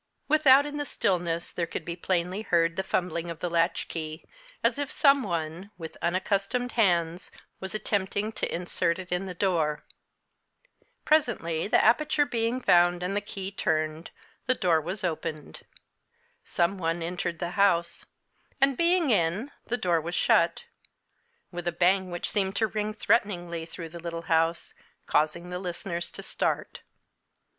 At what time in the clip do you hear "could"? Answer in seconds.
1.67-1.85